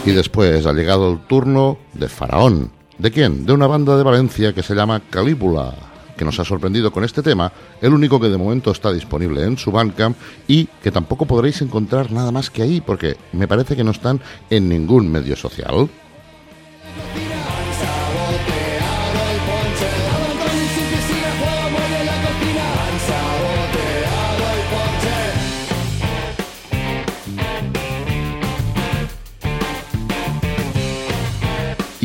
Y 0.06 0.12
después 0.12 0.66
ha 0.66 0.74
llegado 0.74 1.12
el 1.12 1.20
turno 1.28 1.80
de 1.94 2.08
Faraón. 2.08 2.72
¿De 2.98 3.12
quién? 3.12 3.46
De 3.46 3.54
una 3.54 3.68
banda 3.68 3.98
de 3.98 4.04
Valencia 4.04 4.54
que 4.54 4.64
se 4.64 4.74
llama 4.74 5.02
Calíbula, 5.10 5.74
que 6.16 6.26
nos 6.26 6.40
ha 6.40 6.46
sorprendido 6.46 6.92
con 6.92 7.04
este 7.04 7.22
tema, 7.22 7.52
el 7.82 7.94
único 7.94 8.20
que 8.20 8.30
de 8.30 8.38
momento 8.38 8.72
está 8.72 8.94
disponible 8.94 9.44
en 9.44 9.58
su 9.58 9.72
Bandcamp 9.72 10.18
y 10.48 10.66
que 10.82 10.92
tampoco 10.92 11.26
podréis 11.26 11.62
encontrar 11.62 12.12
nada 12.12 12.32
más 12.32 12.50
que 12.50 12.62
ahí 12.62 12.80
porque 12.80 13.18
me 13.34 13.48
parece 13.48 13.76
que 13.76 13.84
no 13.84 13.92
están 13.92 14.22
en 14.50 14.70
ningún 14.70 15.12
medio 15.12 15.36
social. 15.36 15.90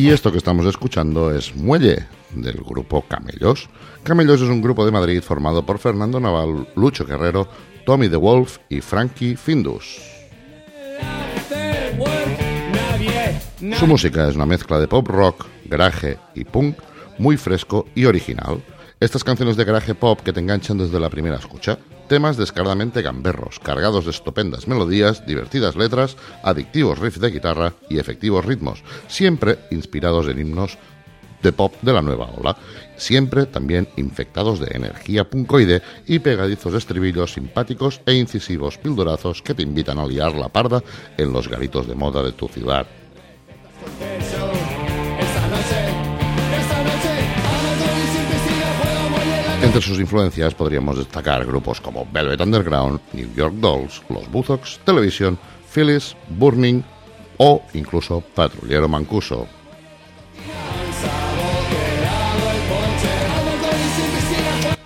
Y 0.02 0.10
esto 0.10 0.32
que 0.32 0.38
estamos 0.38 0.66
escuchando 0.66 1.32
es 1.32 1.54
Muelle, 1.54 2.08
del 2.34 2.56
grupo 2.56 3.02
Camellos. 3.02 3.68
Camellos 4.02 4.40
es 4.40 4.48
un 4.48 4.60
grupo 4.60 4.84
de 4.84 4.90
Madrid 4.90 5.22
formado 5.22 5.64
por 5.64 5.78
Fernando 5.78 6.18
Naval, 6.18 6.66
Lucho 6.74 7.06
Guerrero, 7.06 7.46
Tommy 7.86 8.08
the 8.08 8.16
Wolf 8.16 8.58
y 8.68 8.80
Frankie 8.80 9.36
Findus. 9.36 10.11
Su 13.78 13.86
música 13.86 14.28
es 14.28 14.34
una 14.34 14.44
mezcla 14.44 14.80
de 14.80 14.88
pop 14.88 15.06
rock, 15.06 15.46
garaje 15.66 16.18
y 16.34 16.44
punk, 16.44 16.78
muy 17.18 17.36
fresco 17.36 17.86
y 17.94 18.06
original. 18.06 18.60
Estas 18.98 19.22
canciones 19.22 19.56
de 19.56 19.64
garaje 19.64 19.94
pop 19.94 20.18
que 20.20 20.32
te 20.32 20.40
enganchan 20.40 20.78
desde 20.78 20.98
la 20.98 21.08
primera 21.08 21.36
escucha, 21.36 21.78
temas 22.08 22.36
descaradamente 22.36 23.02
gamberros, 23.02 23.60
cargados 23.60 24.04
de 24.04 24.10
estupendas 24.10 24.66
melodías, 24.66 25.24
divertidas 25.26 25.76
letras, 25.76 26.16
adictivos 26.42 26.98
riffs 26.98 27.20
de 27.20 27.30
guitarra 27.30 27.74
y 27.88 28.00
efectivos 28.00 28.44
ritmos, 28.44 28.82
siempre 29.06 29.60
inspirados 29.70 30.26
en 30.26 30.40
himnos 30.40 30.76
de 31.40 31.52
pop 31.52 31.72
de 31.82 31.92
la 31.92 32.02
nueva 32.02 32.30
ola, 32.36 32.56
siempre 32.96 33.46
también 33.46 33.86
infectados 33.96 34.58
de 34.58 34.76
energía 34.76 35.22
puncoide 35.22 35.82
y 36.08 36.18
pegadizos 36.18 36.74
estribillos 36.74 37.34
simpáticos 37.34 38.00
e 38.06 38.14
incisivos 38.14 38.76
pildorazos 38.78 39.40
que 39.40 39.54
te 39.54 39.62
invitan 39.62 40.00
a 40.00 40.06
liar 40.06 40.34
la 40.34 40.48
parda 40.48 40.82
en 41.16 41.32
los 41.32 41.46
garitos 41.46 41.86
de 41.86 41.94
moda 41.94 42.24
de 42.24 42.32
tu 42.32 42.48
ciudad. 42.48 42.88
Entre 49.62 49.80
sus 49.80 50.00
influencias 50.00 50.54
podríamos 50.54 50.98
destacar 50.98 51.46
grupos 51.46 51.80
como 51.80 52.06
Velvet 52.12 52.40
Underground, 52.40 53.00
New 53.12 53.32
York 53.34 53.54
Dolls, 53.54 54.02
Los 54.10 54.30
Buzzcocks, 54.30 54.80
Television, 54.84 55.38
Phyllis, 55.72 56.14
Burning 56.28 56.82
o 57.38 57.62
incluso 57.72 58.20
Patrullero 58.20 58.88
Mancuso. 58.88 59.46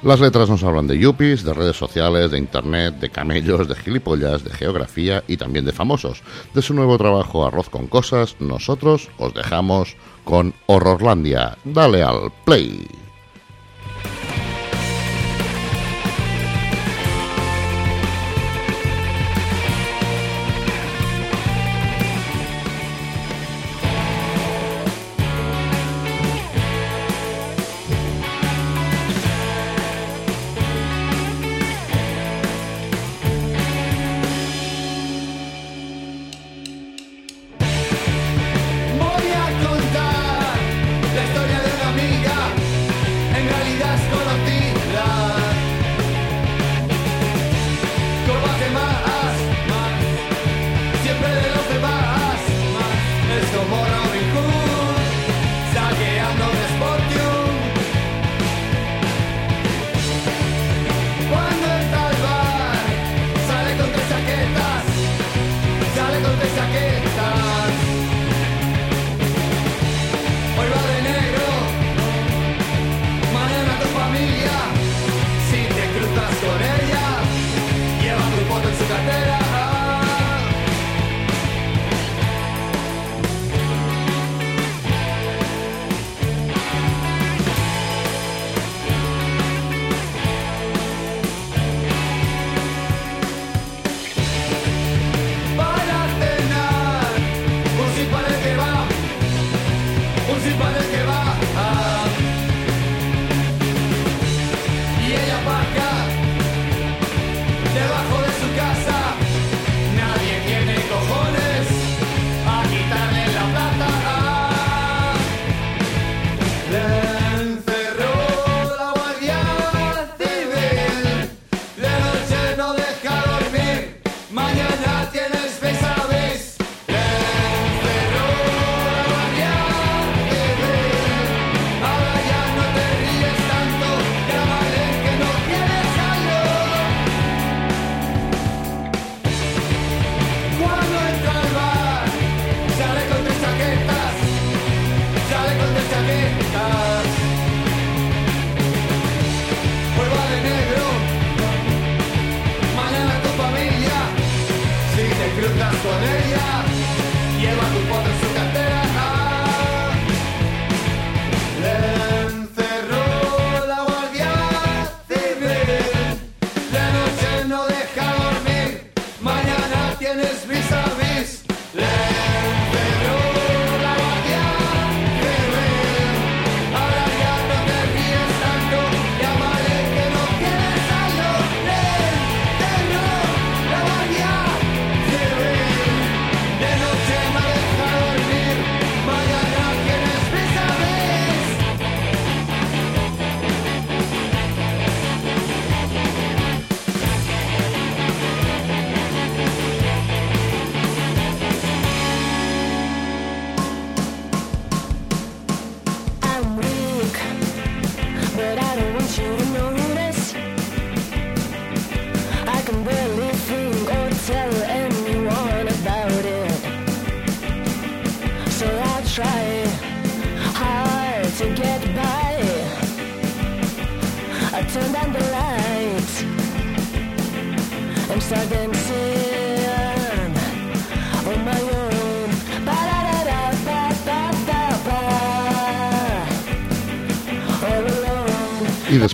Las 0.07 0.21
letras 0.21 0.49
nos 0.49 0.63
hablan 0.63 0.87
de 0.87 1.01
yuppies, 1.01 1.43
de 1.43 1.53
redes 1.53 1.77
sociales, 1.77 2.31
de 2.31 2.39
internet, 2.39 2.95
de 3.01 3.11
camellos, 3.11 3.67
de 3.67 3.75
gilipollas, 3.75 4.45
de 4.45 4.51
geografía 4.51 5.25
y 5.27 5.37
también 5.37 5.65
de 5.65 5.73
famosos. 5.73 6.23
De 6.55 6.63
su 6.63 6.75
nuevo 6.75 6.97
trabajo 6.97 7.45
Arroz 7.45 7.69
con 7.69 7.89
Cosas, 7.89 8.37
nosotros 8.39 9.09
os 9.19 9.35
dejamos 9.35 9.97
con 10.23 10.55
Horrorlandia. 10.67 11.59
Dale 11.65 12.05
al 12.05 12.31
play. 12.45 12.87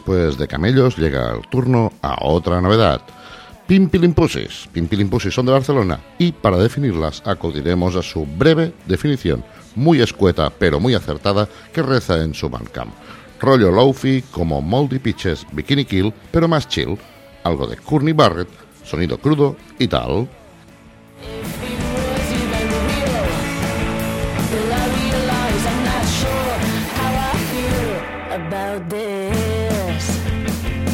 Después 0.03 0.37
de 0.37 0.49
Camellos 0.49 0.99
llega 0.99 1.33
el 1.33 1.49
turno 1.49 1.93
a 2.03 2.27
otra 2.27 2.61
novedad. 2.61 3.03
Pimpilimpusis. 3.69 4.69
Pimpilimpusis 4.73 5.33
son 5.33 5.47
de 5.47 5.53
Barcelona 5.53 6.01
y 6.19 6.33
para 6.33 6.57
definirlas 6.57 7.23
acudiremos 7.25 7.95
a 7.95 8.03
su 8.03 8.27
breve 8.27 8.73
definición, 8.87 9.45
muy 9.77 10.01
escueta 10.01 10.51
pero 10.51 10.81
muy 10.81 10.95
acertada, 10.95 11.49
que 11.73 11.83
reza 11.83 12.21
en 12.21 12.35
su 12.35 12.51
Bandcamp. 12.51 12.93
Rollo 13.41 13.71
lofi 13.71 14.25
como 14.33 14.61
Moldy 14.61 14.99
Pitches 14.99 15.47
Bikini 15.53 15.85
Kill, 15.85 16.13
pero 16.33 16.49
más 16.49 16.69
chill, 16.69 16.99
algo 17.45 17.69
de 17.69 17.77
Courtney 17.77 18.13
Barrett, 18.13 18.49
sonido 18.83 19.19
crudo 19.19 19.55
y 19.79 19.87
tal. 19.87 20.29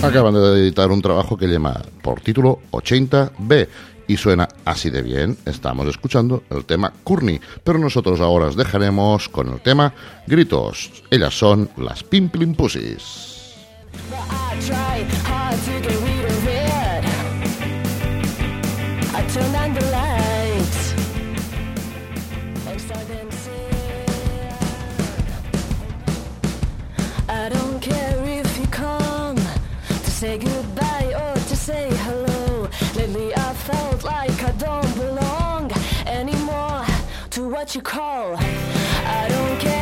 acaban 0.02 0.34
de 0.34 0.60
editar 0.60 0.90
un 0.90 1.02
trabajo 1.02 1.36
que 1.36 1.46
llama 1.46 1.80
por 2.02 2.20
título 2.20 2.60
80B 2.70 3.68
y 4.06 4.16
suena 4.16 4.48
así 4.64 4.90
de 4.90 5.02
bien. 5.02 5.36
Estamos 5.44 5.86
escuchando 5.88 6.44
el 6.50 6.64
tema 6.64 6.92
Courtney, 7.04 7.40
pero 7.64 7.78
nosotros 7.78 8.20
ahora 8.20 8.46
os 8.46 8.56
dejaremos 8.56 9.28
con 9.28 9.52
el 9.52 9.60
tema 9.60 9.92
Gritos. 10.26 11.04
Ellas 11.10 11.34
son 11.34 11.70
las 11.76 12.02
Pimplin 12.02 12.54
Pussies. 12.54 13.38
say 30.18 30.36
goodbye 30.36 31.14
or 31.14 31.34
to 31.34 31.54
say 31.54 31.88
hello. 31.98 32.68
Lately 32.96 33.32
I 33.36 33.54
felt 33.54 34.02
like 34.02 34.42
I 34.42 34.50
don't 34.58 34.94
belong 34.96 35.70
anymore 36.06 36.84
to 37.30 37.48
what 37.48 37.76
you 37.76 37.82
call. 37.82 38.34
I 38.36 39.28
don't 39.28 39.60
care. 39.60 39.77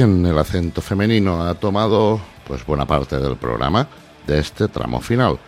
El 0.00 0.38
acento 0.38 0.82
femenino 0.82 1.42
ha 1.42 1.54
tomado 1.54 2.20
pues 2.46 2.66
buena 2.66 2.84
parte 2.84 3.18
del 3.18 3.36
programa 3.36 3.88
de 4.26 4.38
este 4.38 4.68
tramo 4.68 5.00
final. 5.00 5.38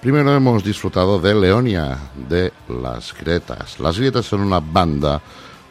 Primero 0.00 0.32
hemos 0.36 0.62
disfrutado 0.62 1.18
de 1.18 1.34
Leonia, 1.34 1.98
de 2.28 2.52
Las 2.68 3.12
Grietas. 3.12 3.80
Las 3.80 3.98
Grietas 3.98 4.24
son 4.24 4.42
una 4.42 4.60
banda 4.60 5.20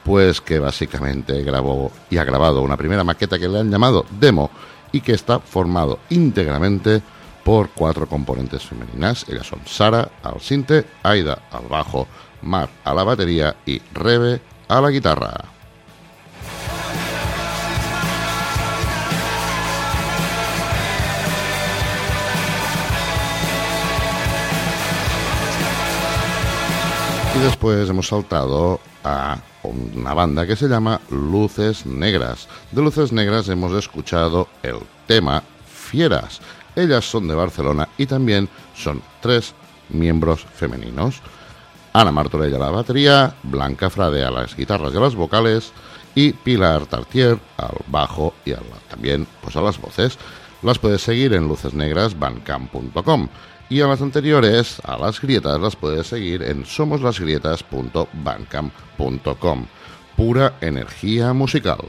pues 0.03 0.41
que 0.41 0.59
básicamente 0.59 1.41
grabó 1.41 1.89
y 2.09 2.17
ha 2.17 2.25
grabado 2.25 2.61
una 2.61 2.75
primera 2.75 3.05
maqueta 3.05 3.39
que 3.39 3.47
le 3.47 3.59
han 3.59 3.71
llamado 3.71 4.05
demo 4.19 4.49
y 4.91 4.99
que 4.99 5.13
está 5.13 5.39
formado 5.39 5.99
íntegramente 6.09 7.01
por 7.45 7.69
cuatro 7.69 8.07
componentes 8.07 8.63
femeninas. 8.63 9.25
Ellas 9.30 9.47
son 9.47 9.61
Sara 9.65 10.09
al 10.21 10.41
sinte, 10.41 10.86
Aida 11.01 11.43
al 11.49 11.67
bajo, 11.69 12.07
Mar 12.41 12.69
a 12.84 12.93
la 12.93 13.05
batería 13.05 13.55
y 13.65 13.82
Rebe 13.93 14.41
a 14.67 14.82
la 14.82 14.89
guitarra. 14.89 15.57
Y 27.38 27.40
después 27.40 27.90
hemos 27.90 28.08
saltado 28.08 28.80
a 29.04 29.38
una 29.64 30.14
banda 30.14 30.46
que 30.48 30.56
se 30.56 30.68
llama 30.68 31.00
Luces 31.12 31.86
Negras. 31.86 32.48
De 32.72 32.82
Luces 32.82 33.12
Negras 33.12 33.48
hemos 33.50 33.74
escuchado 33.74 34.48
el 34.64 34.78
tema 35.06 35.44
Fieras. 35.66 36.40
Ellas 36.76 37.06
son 37.10 37.28
de 37.28 37.36
Barcelona 37.36 37.88
y 37.98 38.06
también 38.06 38.50
son 38.76 39.02
tres 39.22 39.54
miembros 39.90 40.46
femeninos. 40.56 41.22
Ana 41.94 42.12
Martorell 42.12 42.56
a 42.56 42.60
la 42.60 42.70
batería, 42.72 43.36
Blanca 43.44 43.90
Frade 43.90 44.24
a 44.24 44.32
las 44.32 44.56
guitarras 44.56 44.94
y 44.94 44.98
a 44.98 45.02
las 45.02 45.16
vocales 45.16 45.72
y 46.16 46.32
Pilar 46.34 46.86
Tartier 46.86 47.40
al 47.58 47.78
bajo 47.88 48.34
y 48.46 48.52
a 48.54 48.58
la- 48.58 48.80
también 48.90 49.28
pues 49.42 49.56
a 49.56 49.62
las 49.62 49.80
voces. 49.80 50.18
Las 50.64 50.80
puedes 50.80 51.02
seguir 51.02 51.34
en 51.34 51.48
lucesnegrasbancam.com 51.48 53.28
y 53.70 53.82
a 53.82 53.88
las 53.88 54.01
anteriores, 54.01 54.80
a 54.84 54.97
las 54.97 55.20
grietas, 55.20 55.59
las 55.59 55.76
puedes 55.76 56.07
seguir 56.07 56.41
en 56.43 56.65
somoslasgrietas.bandcamp.com. 56.65 59.65
Pura 60.15 60.53
energía 60.61 61.34
musical. 61.34 61.80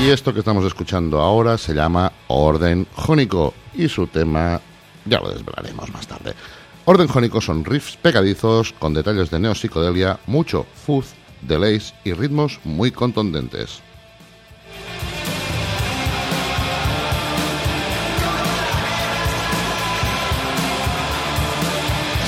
Y 0.00 0.08
esto 0.10 0.32
que 0.32 0.40
estamos 0.40 0.64
escuchando 0.64 1.20
ahora 1.20 1.58
se 1.58 1.74
llama 1.74 2.12
Orden 2.28 2.86
Jónico 2.94 3.52
y 3.74 3.88
su 3.88 4.06
tema 4.06 4.60
ya 5.04 5.20
lo 5.20 5.30
desvelaremos 5.30 5.92
más 5.92 6.06
tarde. 6.06 6.34
Orden 6.84 7.08
Jónico 7.08 7.40
son 7.40 7.64
riffs 7.64 7.96
pegadizos 7.96 8.72
con 8.72 8.94
detalles 8.94 9.30
de 9.30 9.40
neopsicodelia, 9.40 10.20
mucho 10.26 10.66
fuzz, 10.72 11.14
delays 11.42 11.94
y 12.04 12.12
ritmos 12.12 12.60
muy 12.64 12.90
contundentes. 12.90 13.80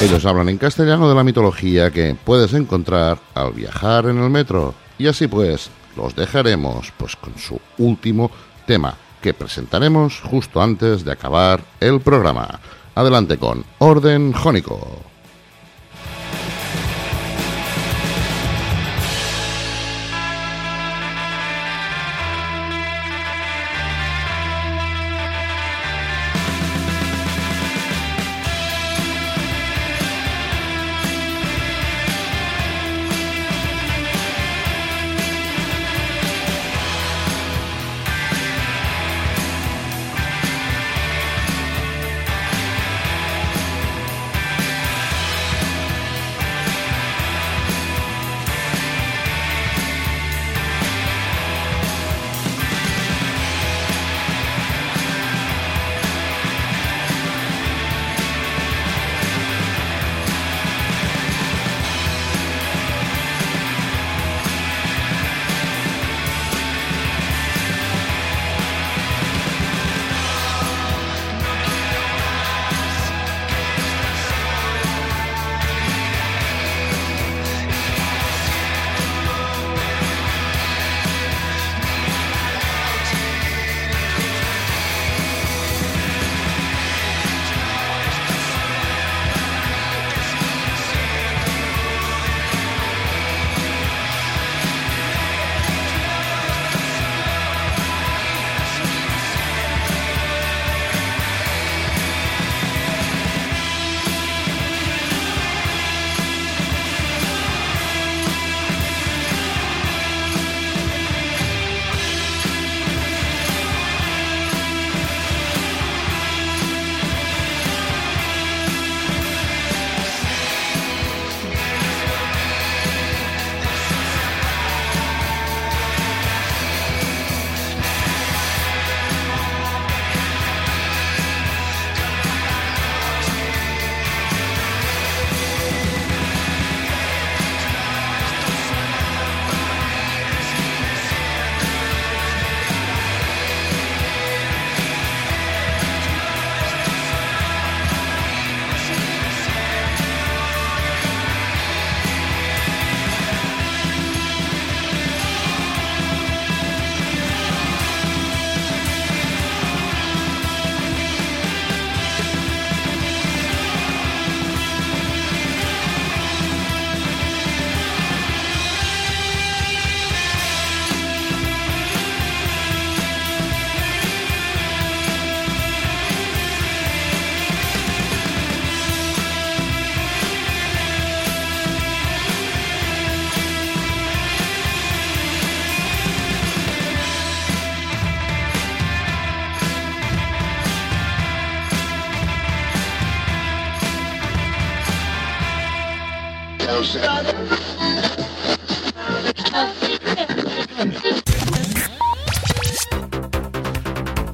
Ellos 0.01 0.25
hablan 0.25 0.49
en 0.49 0.57
castellano 0.57 1.11
de 1.11 1.15
la 1.15 1.23
mitología 1.23 1.91
que 1.91 2.17
puedes 2.25 2.55
encontrar 2.55 3.19
al 3.35 3.53
viajar 3.53 4.07
en 4.07 4.17
el 4.17 4.31
metro. 4.31 4.75
Y 4.97 5.07
así 5.09 5.27
pues, 5.27 5.69
los 5.95 6.17
dejaremos 6.17 6.91
pues 6.97 7.17
con 7.17 7.37
su 7.37 7.61
último 7.77 8.31
tema 8.67 8.95
que 9.21 9.35
presentaremos 9.35 10.21
justo 10.21 10.63
antes 10.63 11.05
de 11.05 11.13
acabar 11.13 11.63
el 11.81 12.01
programa. 12.01 12.61
Adelante 12.95 13.37
con 13.37 13.63
Orden 13.79 14.33
Jónico. 14.33 15.10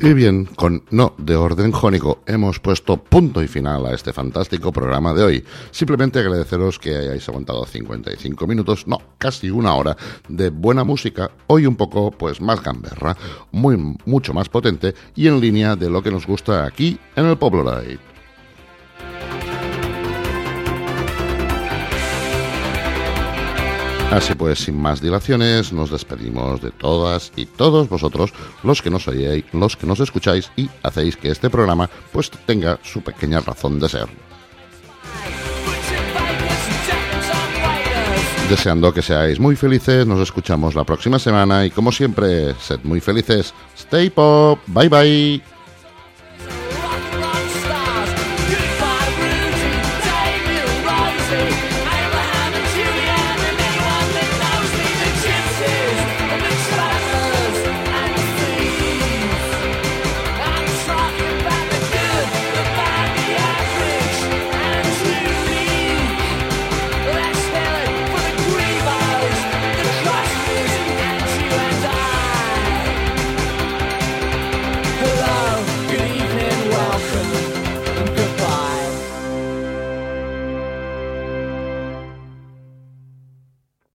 Y 0.01 0.12
bien, 0.12 0.44
con 0.44 0.84
no 0.90 1.14
de 1.18 1.34
orden 1.34 1.72
jónico 1.72 2.22
hemos 2.26 2.61
puesto 2.61 2.97
punto 2.99 3.42
y 3.42 3.49
final 3.49 3.86
a 3.86 3.92
este 3.92 4.12
fantástico 4.12 4.70
programa 4.70 5.12
de 5.12 5.24
hoy. 5.24 5.44
Simplemente 5.72 6.20
agradeceros 6.20 6.78
que 6.78 6.94
hayáis 6.94 7.28
aguantado 7.28 7.66
55 7.66 8.47
minutos, 8.47 8.86
no, 8.86 8.99
casi 9.18 9.51
una 9.51 9.74
hora 9.74 9.97
de 10.28 10.51
buena 10.51 10.84
música, 10.84 11.32
hoy 11.49 11.66
un 11.66 11.74
poco 11.74 12.12
pues 12.12 12.40
más 12.40 12.62
gamberra, 12.62 13.16
muy 13.51 13.76
mucho 14.05 14.32
más 14.32 14.49
potente 14.49 14.94
y 15.16 15.26
en 15.26 15.40
línea 15.40 15.74
de 15.74 15.90
lo 15.90 16.01
que 16.01 16.12
nos 16.12 16.24
gusta 16.24 16.64
aquí 16.64 16.97
en 17.16 17.26
el 17.26 17.36
Poblorite. 17.36 18.15
Así 24.11 24.34
pues, 24.34 24.61
sin 24.61 24.80
más 24.80 25.00
dilaciones, 25.00 25.72
nos 25.72 25.90
despedimos 25.90 26.62
de 26.62 26.70
todas 26.70 27.32
y 27.36 27.44
todos 27.44 27.88
vosotros, 27.88 28.32
los 28.62 28.80
que 28.80 28.90
nos 28.90 29.09
oíais, 29.09 29.44
los 29.52 29.76
que 29.76 29.86
nos 29.86 30.00
escucháis 30.00 30.50
y 30.57 30.70
hacéis 30.82 31.16
que 31.16 31.30
este 31.30 31.50
programa 31.50 31.90
pues 32.12 32.30
tenga 32.46 32.78
su 32.82 33.02
pequeña 33.02 33.40
razón 33.40 33.78
de 33.78 33.88
ser. 33.88 34.09
Deseando 38.48 38.94
que 38.94 39.02
seáis 39.02 39.40
muy 39.40 39.57
felices, 39.57 40.07
nos 40.07 40.20
escuchamos 40.20 40.76
la 40.76 40.84
próxima 40.84 41.18
semana 41.18 41.66
y 41.66 41.70
como 41.70 41.90
siempre, 41.90 42.54
sed 42.61 42.78
muy 42.84 43.00
felices. 43.00 43.52
Stay 43.76 44.09
pop, 44.09 44.61
bye 44.68 44.88
bye. 44.88 45.55